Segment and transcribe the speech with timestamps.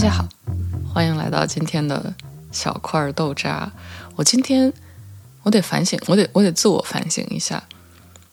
[0.00, 0.26] 大家好，
[0.94, 2.14] 欢迎来到今天的
[2.50, 3.70] 小块豆渣。
[4.16, 4.72] 我今天
[5.42, 7.62] 我得反省，我得我得自我反省一下，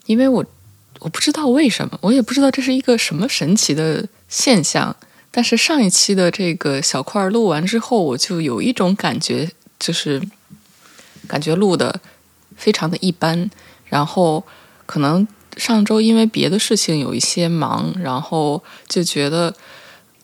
[0.05, 0.45] 因为我
[0.99, 4.95] 我不知道为什么，我也不知道这是一个什么神奇的现象。
[5.29, 10.25] 但是上一期的这个小块录完之后，我就有一种感觉，就是
[11.27, 11.99] 感觉录的
[12.55, 13.51] 非常的一般。
[13.83, 14.41] 然后
[14.85, 15.27] 可能
[15.57, 19.53] 上周因为别的事情有一些忙，然后就觉得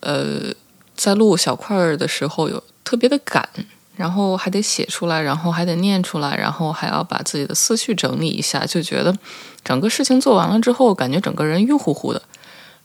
[0.00, 0.54] 呃。
[0.96, 3.48] 在录小块儿的时候有特别的赶，
[3.96, 9.16] 然后还得写出来，然后还得念出来，然后还要把自己的思绪整理一下，就觉得
[9.62, 12.20] 整个事情做完了之后，感觉整个人晕乎乎的，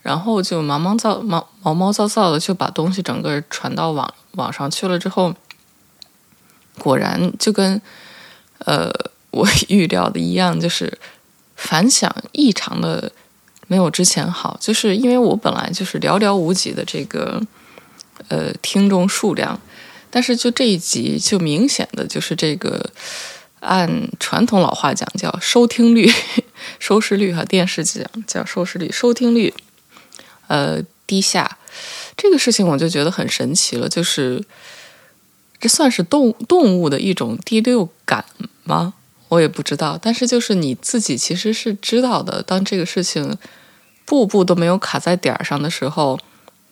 [0.02, 5.34] 然后就忙忙躁忙毛毛躁躁的就把东西整个传到网网上去了之后，
[6.78, 7.82] 果然就跟
[8.66, 8.92] 呃
[9.32, 10.98] 我预料的一样，就是
[11.56, 13.12] 反响异常的
[13.68, 17.42] 没有之前好，就是因为我本来就是寥寥无几的这个。
[18.30, 19.60] 呃，听众数量，
[20.12, 22.92] 但是就这一集，就明显的就是这个，
[23.60, 26.08] 按传统老话讲叫收听率、
[26.78, 29.52] 收视率哈，电视讲叫收视率、收听率，
[30.48, 31.58] 呃，低下，
[32.16, 34.44] 这个事情我就觉得很神奇了，就是
[35.60, 38.24] 这算是动动物的一种第六感
[38.64, 38.94] 吗？
[39.30, 43.36] 我也不知道，但是就是你自己其实是知道的，当这个事情
[44.06, 46.20] 步步都没有卡在点儿上的时候。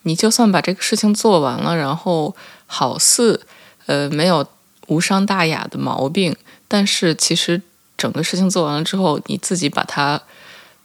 [0.04, 3.46] 你就算把这个事情做完了，然后好似
[3.86, 4.48] 呃没有
[4.88, 6.36] 无伤大雅的毛病，
[6.68, 7.62] 但是其实
[7.98, 10.22] 整个事情做完了之后，你自己把它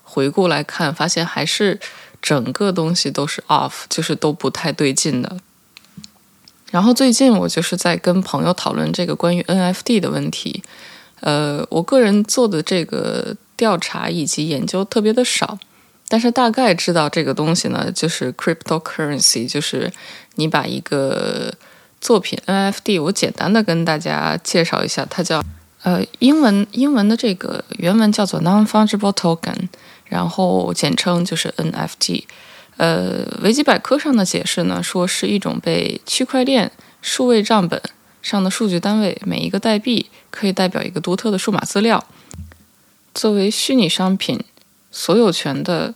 [0.02, 1.78] 回顾来看，发现还是
[2.20, 5.36] 整个东西都是 off，就是都不太对劲的。
[6.70, 10.62] 然后最近我就是在跟朋友讨论这个关于 NFT 的问题，
[11.20, 15.58] 呃，我个人做的这个调查以及研究特别的少。
[16.12, 19.90] 但是大概知道这个东西呢，就是 cryptocurrency，就是
[20.34, 21.50] 你把一个
[22.02, 25.42] 作品 NFT，我简单的跟大家介绍一下，它叫
[25.82, 29.70] 呃英文英文的这个原文叫做 non-fungible token，
[30.04, 32.24] 然后简称就是 NFT。
[32.76, 36.70] 呃，维基百科上的解释呢，说是一种被区块链
[37.00, 37.80] 数位账本
[38.20, 42.04] 上的数据单位，每一个代币可以代表一个独特的数码资料，
[43.14, 44.38] 作为虚拟商品
[44.90, 45.94] 所有权的。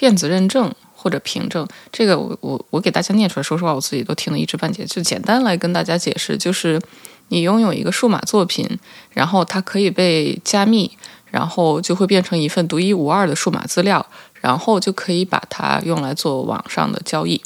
[0.00, 4.82] 电子认证或者凭证，这个我我我给大家念出来，说实话，我自己都听得一知半解。
[4.86, 6.80] 就简单来跟大家解释，就是
[7.28, 8.66] 你拥有一个数码作品，
[9.10, 10.90] 然后它可以被加密，
[11.30, 14.06] 然后就会变成一份独一无二的数码资料，
[14.40, 17.42] 然后就可以把它用来做网上的交易。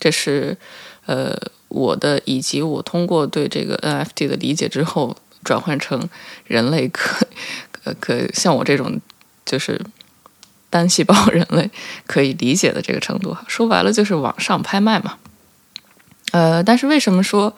[0.00, 0.58] 这是
[1.06, 1.32] 呃
[1.68, 6.08] 我的以及我通过对这个 NFT 的理解之后，转换成
[6.44, 7.24] 人类可
[7.84, 9.00] 呃可像我这种
[9.46, 9.80] 就是。
[10.74, 11.70] 单细胞人类
[12.04, 15.14] 可以理解的这个程度，说白了就是网上拍卖嘛。
[16.32, 17.54] 呃，但是为什么说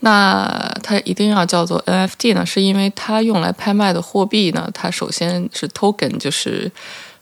[0.00, 2.44] 那它一定要叫做 NFT 呢？
[2.44, 6.70] 是因为它用来拍卖的货币呢，它首先是 token，就是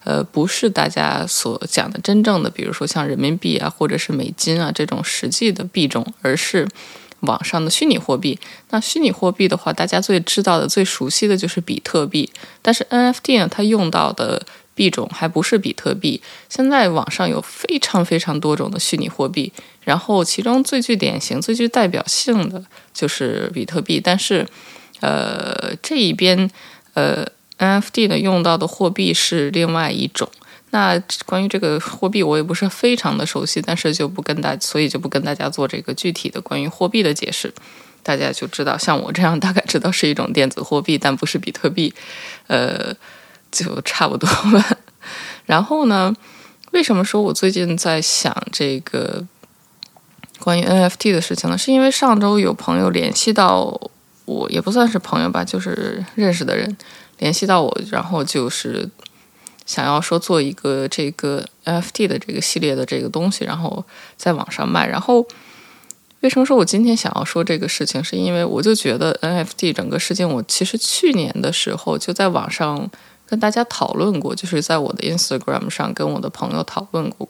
[0.02, 6.66] 呃不是大家所讲的真正的，比如说像人民币啊或者是美金啊这种实际的币种，而是
[7.20, 8.36] 网上的虚拟货币。
[8.70, 12.28] 那虚拟货币的话，大家最知道的、最熟悉的就是比特币。
[12.62, 14.44] 但是 NFT 呢，它用到的
[14.76, 16.20] 币种还不是比特币。
[16.48, 23.98] 现在网上有非常非常多种的虚拟货币，然后其中最具典型、最具代表性的就是比特币。
[23.98, 24.46] 但是，
[25.00, 26.48] 呃，这一边
[26.94, 27.26] 呃
[27.58, 30.28] NFT 呢用到的货币是另外一种。
[30.70, 37.50] 那关于这个货币，我也不是非常的熟悉，但是就不跟大，所以就不跟大家做这个具体的关于货币的解释。
[38.02, 41.94] 大家就知道，像我这样大概知道是一种电子货币，但不是比特币。
[42.48, 42.94] 呃。
[43.64, 44.78] 就差不多吧。
[45.46, 46.14] 然后呢，
[46.72, 49.24] 为什么说我最近在想这个
[50.40, 51.56] 关于 NFT 的事情呢？
[51.56, 53.80] 是因为上周有朋友联系到
[54.24, 56.76] 我，也不算是朋友吧，就是认识的人
[57.18, 58.90] 联系到我，然后就是
[59.64, 63.84] 想要说做一个这个 NFT 的这个系列的这个东西，然后
[64.16, 64.88] 在网上卖。
[64.88, 65.24] 然后
[66.22, 68.02] 为什么说我今天想要说这个事情？
[68.02, 72.90] 是因为我就觉得 NFT 整个事情，我其实去年的时候就在网上。
[73.28, 77.28] 跟大家讨论过，就是在我的 Instagram 上跟我的朋友讨论过，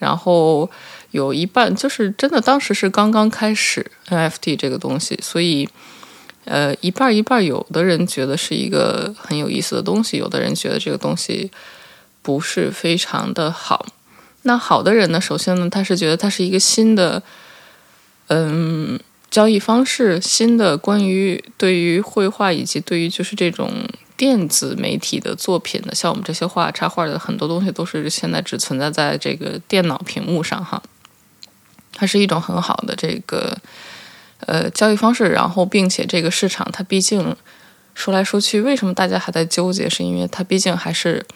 [0.00, 0.68] 然后
[1.12, 5.68] 有一半就是真的，当时是刚刚开始 NFT 这个东西，所以
[6.44, 11.52] 呃一半一半，有的人觉得是一个很有意思的东西，有的人觉得这个东西
[12.20, 13.86] 不是非常的好。
[14.42, 17.22] 那好的人呢，首先呢，他是觉得它是一个新的
[18.26, 18.98] 嗯
[19.30, 23.70] 交易方式，新的关于对于绘画以及对于就是这种。
[24.22, 30.80] 电子媒体的作品呢，像我们这些画插画的很多东西，都是现在只存在在这个电脑屏幕上哈。
[31.92, 33.58] 它是一种很好的这个
[34.46, 35.30] 呃交易方式。
[35.30, 37.34] 然后，并且这个市场它毕竟
[37.96, 39.90] 说来说去，为什么大家还在纠结？
[39.90, 41.26] 是因为它毕竟还是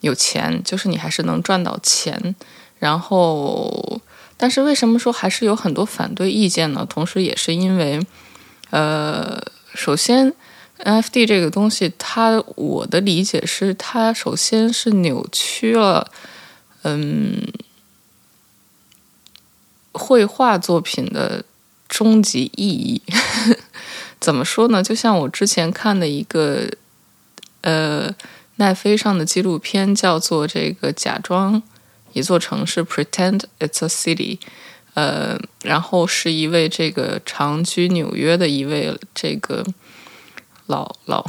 [0.00, 2.34] 有钱，就是你还是能赚到钱。
[2.80, 4.00] 然后，
[4.36, 6.84] 但是为什么说还是有很多反对意见呢？
[6.90, 8.04] 同时，也是因为
[8.70, 9.40] 呃，
[9.72, 10.34] 首先。
[10.84, 16.10] NFT 这个东西，它我的理解是，它首先是扭曲了，
[16.82, 17.52] 嗯，
[19.92, 21.44] 绘画作品的
[21.88, 23.02] 终极意义。
[24.20, 24.82] 怎么说呢？
[24.82, 26.70] 就像我之前看的一个，
[27.62, 28.14] 呃，
[28.56, 31.60] 奈飞上的纪录片，叫做《这个假装
[32.12, 34.38] 一座城市》（Pretend It's a City），
[34.94, 39.66] 呃，然后是一位这个长居纽约的一位这个。
[40.68, 41.26] 老老，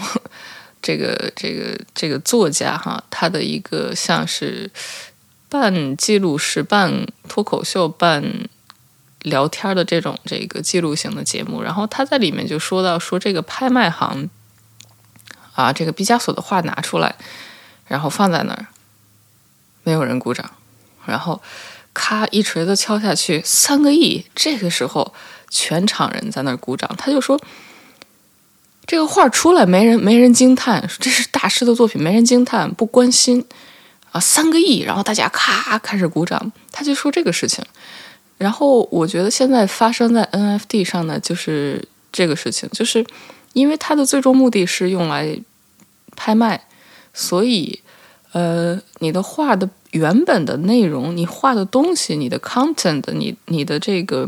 [0.82, 4.70] 这个这个这个作家哈，他的一个像是
[5.48, 8.22] 半记录式、半脱口秀、半
[9.22, 14.30] 聊天的这种这个记录型的节目，然后他在里面就说到说这个拍卖行
[15.56, 17.16] 啊，这个毕加索的画拿出来，
[17.88, 18.68] 然后放在那儿，
[19.84, 20.52] 没有人鼓掌，
[21.06, 21.42] 然后
[21.94, 25.14] 咔一锤子敲下去，三个亿，这个时候
[25.50, 27.40] 全场人在那儿鼓掌，他就说。
[28.90, 33.46] 这个画出来，没人没人惊叹，这是大师的作品，没人惊叹，不关心
[34.12, 37.64] 啊，三个亿，然后大家咔开始鼓掌，他就说这个事情。
[38.40, 43.06] 然后我觉得现在发生在 NFT 上呢，就是这个事情，就是
[43.54, 45.40] 因为它的最终目的是用来
[46.16, 46.60] 拍卖，
[47.14, 47.80] 所以
[48.32, 54.28] 呃，你的画的原本的内容，你画的东西，你的 content，你你的这个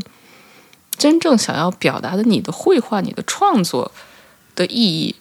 [0.96, 3.92] 真正想要表达的，你的绘画，你的创作。
[4.56, 5.16] 的意义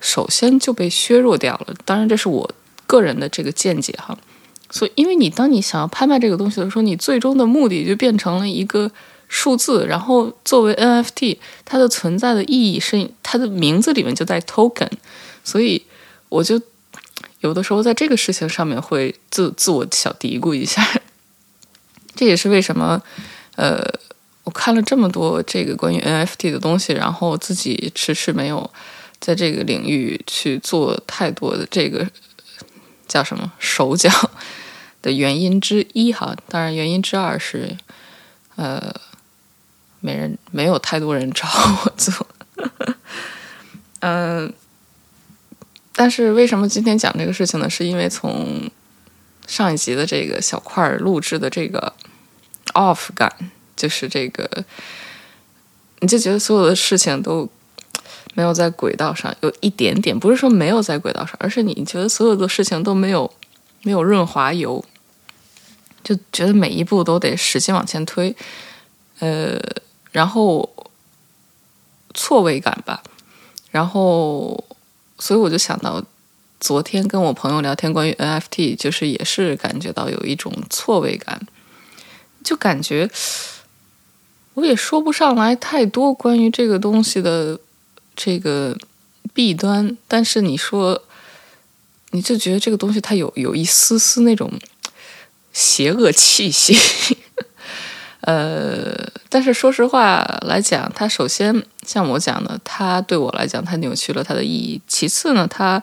[0.00, 1.74] 首先就被削弱掉了。
[1.84, 2.50] 当然，这是我
[2.86, 4.16] 个人的这个见解哈。
[4.70, 8.90] 所以，因为你当你想要拍卖这个东西的时候，你最终的目的就变成了一个
[9.28, 9.86] 数字。
[9.86, 14.90] 然后，作为 NFT，它的存在的意义是它的名字里面就带 token。
[15.42, 15.84] 所以，
[16.28, 16.60] 我就
[17.40, 20.86] 有的时候在这个事情上面会自自我小嘀咕一下。
[22.14, 23.02] 这也是为什么，
[23.56, 23.84] 呃。
[24.48, 28.70] 我看了这么多这个关于 NFT 的东西，然后自己迟迟没有
[29.20, 32.08] 在这个领域去做太多的这个
[33.06, 34.10] 叫什么手脚
[35.02, 36.34] 的原因之一哈。
[36.48, 37.76] 当然，原因之二是
[38.56, 38.90] 呃，
[40.00, 41.46] 没人没有太多人找
[41.84, 42.26] 我做。
[44.00, 44.50] 嗯，
[45.94, 47.68] 但是为什么今天讲这个事情呢？
[47.68, 48.70] 是因为从
[49.46, 51.92] 上一集的这个小块录制的这个
[52.72, 53.30] off 感。
[53.78, 54.64] 就是这个，
[56.00, 57.48] 你就觉得所有的事情都
[58.34, 63.32] 没有在轨道上，有一点点，不是说没有在轨道上，而是你觉得所有的事情都没有
[63.84, 64.84] 没有润滑油，
[66.02, 68.34] 就觉得每一步都得使劲往前推，
[69.20, 69.58] 呃，
[70.10, 70.68] 然后
[72.14, 73.02] 错位感吧，
[73.70, 74.64] 然后
[75.20, 76.02] 所以我就想到
[76.58, 81.40] 昨天跟我朋友聊天关于 NFT，就是也是感觉到有一种错位感，
[82.42, 83.08] 就感觉。
[84.58, 87.56] 我也说不上来太多关于这个东西的
[88.16, 88.76] 这个
[89.32, 91.00] 弊端，但是你说，
[92.10, 94.50] 你就觉得这个东西它有有一丝丝那种
[95.52, 96.76] 邪恶气息，
[98.22, 98.96] 呃，
[99.28, 105.80] 但是说实话来讲，它首先像我讲的，它对我来讲，它扭曲了它的意义；其次呢，它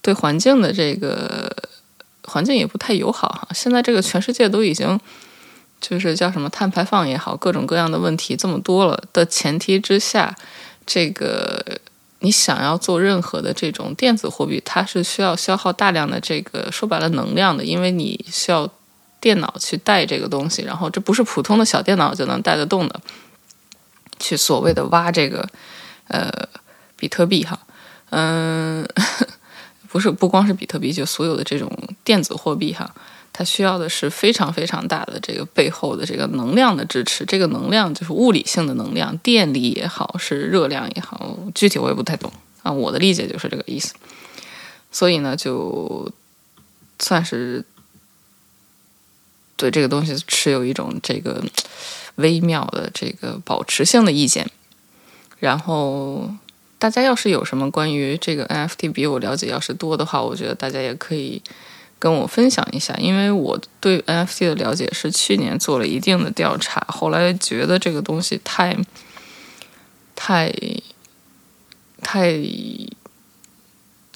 [0.00, 1.54] 对环境的这个
[2.22, 3.48] 环境也不太友好哈。
[3.54, 4.98] 现在这个全世界都已经。
[5.80, 10.34] 就是叫什么碳排放也好，各种各样的问题这么多了的前提之下，
[10.86, 11.62] 这个
[12.20, 18.66] 你想要做任何的这种电子货币，它是需要消耗大量的这个说白了能量的，因为你需要
[19.20, 22.98] 电脑去带这个东西，然后这不是普通的小电脑就能带得动的，
[24.18, 25.46] 去所谓的挖这个
[26.08, 26.30] 呃
[26.96, 27.58] 比特币哈，
[28.08, 28.86] 嗯，
[29.88, 31.70] 不是不光是比特币，就所有的这种
[32.02, 32.90] 电子货币哈。
[33.36, 42.70] 它需要的是非常非常大的这个背后的这个能量的支持，这个能量就是物理性的能量，电力也好，是热量也好，具体我也不太懂啊。
[42.70, 43.92] 我的理解就是这个意思。
[44.92, 46.12] 所以呢，就
[47.00, 47.64] 算是
[49.56, 51.42] 对这个东西持有一种这个
[52.14, 54.48] 微妙的这个保持性的意见。
[55.40, 56.32] 然后，
[56.78, 61.42] 大家要是有什么关于这个 NFT 比我了解要是多的话，我觉得大家也可以。
[62.04, 68.76] 跟我分享一下，因为我对 NFT 的了解是去年做了一定的调查，后来觉得这个东西太、
[70.14, 70.52] 太、
[72.02, 72.34] 太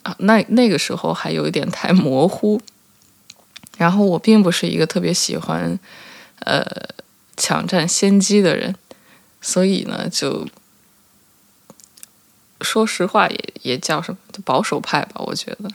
[0.03, 2.61] 啊，那那个时候还有一点太模糊。
[3.79, 5.81] 然后我并不是一个特别喜欢
[6.41, 6.63] 呃
[7.39, 8.77] 抢占先机的人，
[9.41, 10.47] 所以呢，就
[12.61, 15.71] 说实话也也叫什么保守派吧，我觉得，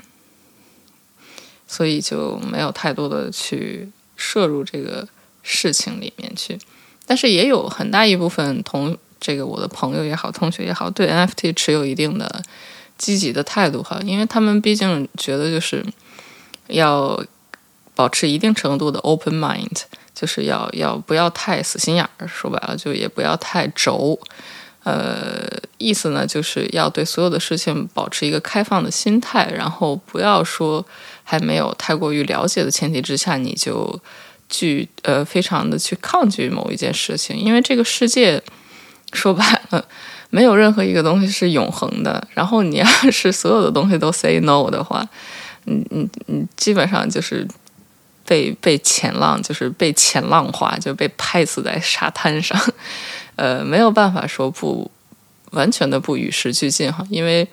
[1.67, 5.07] 所以就没有太多的去摄入这个
[5.41, 6.57] 事情里面去，
[7.05, 12.43] 但是也有很大一部分同这个我的朋友也好，同学也好，对 NFT 持有一定的
[12.97, 15.85] 积极的态度哈，因为他们毕竟觉得就是
[16.67, 17.23] 要
[17.95, 19.83] 保持一定程度的 open mind。
[20.15, 24.17] 就是要要不要太死心眼儿，说白了就也不要太轴，
[24.83, 30.85] 呃，意思呢就是要对所有的事情保持一个开放的心态，然后不要说
[31.23, 33.99] 还没有太过于了解的前提之下，你就
[34.49, 38.41] 拒呃非常的去抗拒某一件事情，因为这个世界
[39.13, 39.85] 说白了
[40.29, 45.07] 没有任何一个东西是永恒的，然后你要是所有的东西都 say no 的话，
[45.65, 47.47] 嗯嗯嗯，基本上就是。
[48.25, 52.57] 被被前浪就是被前浪化，就被拍死在沙滩上，
[53.35, 54.89] 呃，没有办法说不
[55.51, 57.45] 完全的不与时俱进哈，因为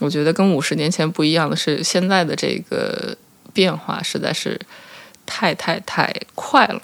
[0.00, 3.16] 我觉得跟五十年前不一样的是，现在的这个
[3.52, 4.60] 变化实在是
[5.24, 6.82] 太太太快了。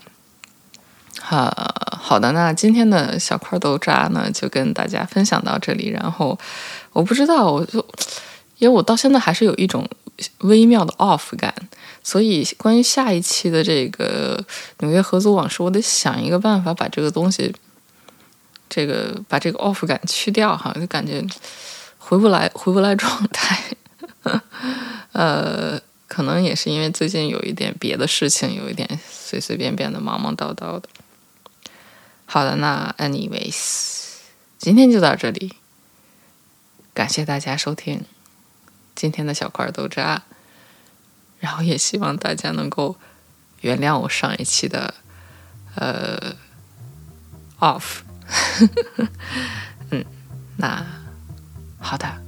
[1.20, 1.52] 哈，
[1.98, 5.88] 好的，那今天的小块豆渣呢，就跟大家分享到这里。
[5.88, 6.38] 然后
[6.92, 7.84] 我不知道，我就
[8.58, 9.88] 因为我到现在还是有一种
[10.40, 11.52] 微妙的 off 感。
[12.02, 14.38] 所以，关于下一期的这个
[14.78, 17.52] 纽约合租往事，我得想一个办法把这个东西，
[18.68, 21.20] 这个把这个 off 感去掉哈，就感觉
[22.08, 23.64] 回不来，回不来状态。
[25.10, 30.82] 呃，可能也是因为最近有一点别的事情，有一点随随便便的忙忙叨叨的。
[32.24, 34.18] 好的，那 anyways，
[34.56, 35.56] 今天就到这里，
[36.94, 38.04] 感谢大家收听
[38.94, 40.22] 今天的小块豆渣。
[41.40, 42.96] 然后也希望大家能够
[43.62, 44.94] 原谅我上一期的
[45.74, 46.36] 呃
[47.58, 48.02] off，
[49.90, 50.04] 嗯，
[50.56, 50.84] 那
[51.86, 52.25] 好的。